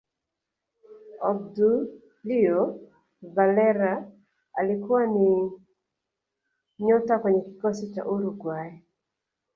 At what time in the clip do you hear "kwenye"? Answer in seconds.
7.19-7.41